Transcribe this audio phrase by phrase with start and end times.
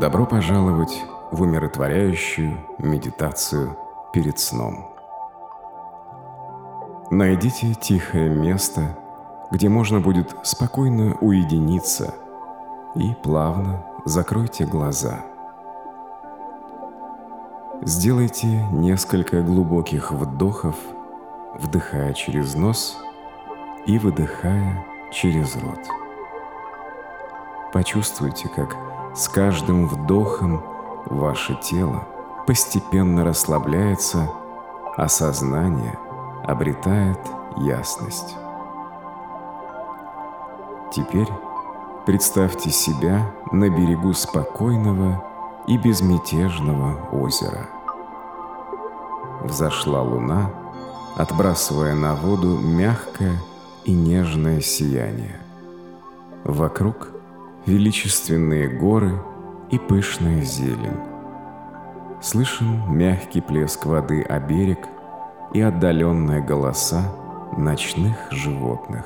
[0.00, 3.78] Добро пожаловать в умиротворяющую медитацию
[4.12, 4.90] перед сном.
[7.10, 8.98] Найдите тихое место,
[9.50, 12.14] где можно будет спокойно уединиться
[12.94, 15.20] и плавно закройте глаза.
[17.80, 20.76] Сделайте несколько глубоких вдохов,
[21.54, 22.98] вдыхая через нос
[23.86, 25.80] и выдыхая через рот.
[27.72, 28.85] Почувствуйте, как
[29.16, 30.62] с каждым вдохом
[31.06, 32.06] ваше тело
[32.46, 34.30] постепенно расслабляется,
[34.96, 35.98] а сознание
[36.44, 37.18] обретает
[37.56, 38.36] ясность.
[40.92, 41.28] Теперь
[42.04, 45.24] представьте себя на берегу спокойного
[45.66, 47.68] и безмятежного озера.
[49.42, 50.50] Взошла луна,
[51.16, 53.42] отбрасывая на воду мягкое
[53.84, 55.40] и нежное сияние.
[56.44, 57.15] Вокруг
[57.66, 59.20] величественные горы
[59.70, 61.00] и пышная зелень.
[62.22, 64.88] Слышен мягкий плеск воды о берег
[65.52, 67.12] и отдаленные голоса
[67.56, 69.04] ночных животных.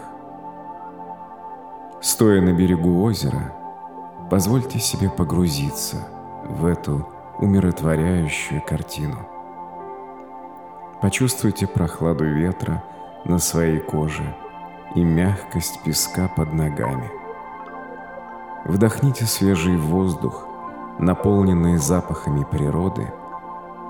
[2.02, 3.54] Стоя на берегу озера,
[4.30, 6.08] позвольте себе погрузиться
[6.44, 9.26] в эту умиротворяющую картину.
[11.00, 12.84] Почувствуйте прохладу ветра
[13.24, 14.34] на своей коже
[14.94, 17.10] и мягкость песка под ногами–
[18.64, 20.44] Вдохните свежий воздух,
[20.98, 23.12] наполненный запахами природы,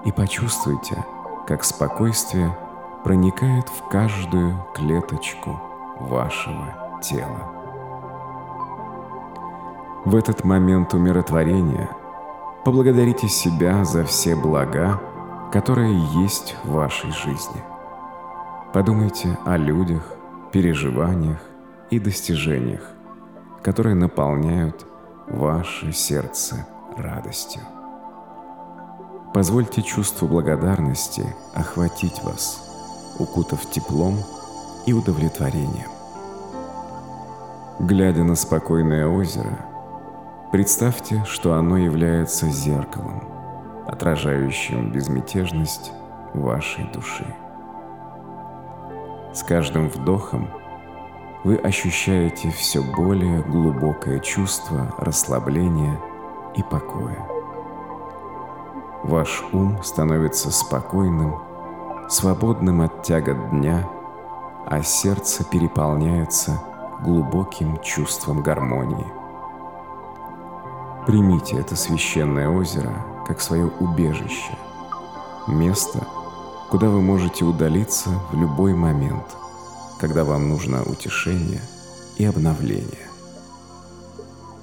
[0.05, 1.05] и почувствуйте,
[1.47, 2.57] как спокойствие
[3.05, 5.61] проникает в каждую клеточку
[5.99, 7.51] вашего тела.
[10.05, 11.91] В этот момент умиротворения
[12.65, 15.01] поблагодарите себя за все блага,
[15.53, 17.63] которые есть в вашей жизни.
[18.73, 20.03] Подумайте о людях,
[20.53, 21.41] переживаниях
[21.91, 22.93] и достижениях,
[23.63, 24.87] которые наполняют
[25.29, 26.67] ваше сердце
[26.97, 27.63] радостью.
[29.33, 34.17] Позвольте чувству благодарности охватить вас, укутав теплом
[34.87, 35.91] и удовлетворением.
[37.79, 39.59] Глядя на спокойное озеро,
[40.53, 43.23] представьте, что оно является зеркалом,
[43.87, 45.93] отражающим безмятежность
[46.35, 47.27] вашей души.
[49.33, 50.49] С каждым вдохом–
[51.43, 55.99] вы ощущаете все более глубокое чувство расслабления
[56.55, 57.27] и покоя.
[59.05, 61.37] Ваш ум становится спокойным,
[62.11, 63.89] свободным от тягот дня,
[64.67, 66.61] а сердце переполняется
[67.03, 69.07] глубоким чувством гармонии.
[71.07, 72.93] Примите это священное озеро
[73.27, 74.59] как свое убежище,
[75.47, 76.07] место,
[76.69, 79.37] куда вы можете удалиться в любой момент–
[80.01, 81.61] когда вам нужно утешение
[82.17, 83.07] и обновление.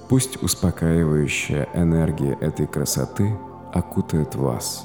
[0.08, 3.38] Пусть успокаивающая энергия этой красоты
[3.72, 4.84] окутает вас,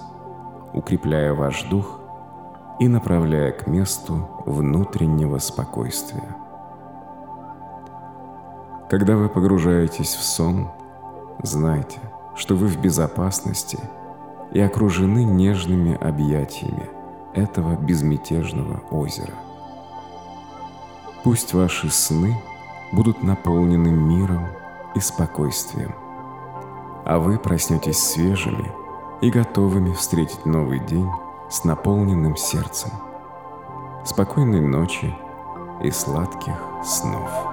[0.73, 1.99] укрепляя ваш дух
[2.79, 6.35] и направляя к месту внутреннего спокойствия.
[8.89, 10.69] Когда вы погружаетесь в сон,
[11.41, 11.99] знайте,
[12.35, 13.79] что вы в безопасности
[14.51, 16.89] и окружены нежными объятиями
[17.33, 19.33] этого безмятежного озера–
[21.23, 22.37] Пусть ваши сны
[22.91, 24.47] будут наполнены миром
[24.93, 25.95] и спокойствием,
[27.05, 28.69] а вы проснетесь свежими
[29.21, 31.09] и готовыми встретить новый день
[31.49, 32.91] с наполненным сердцем.
[34.03, 35.15] Спокойной ночи
[35.81, 37.52] и сладких снов.